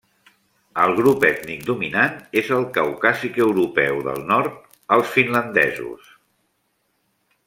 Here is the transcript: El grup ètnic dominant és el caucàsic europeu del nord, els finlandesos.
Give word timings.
El 0.83 0.93
grup 0.99 1.25
ètnic 1.27 1.59
dominant 1.67 2.15
és 2.41 2.49
el 2.57 2.65
caucàsic 2.77 3.37
europeu 3.45 4.01
del 4.09 4.25
nord, 4.31 4.57
els 4.97 5.13
finlandesos. 5.19 6.09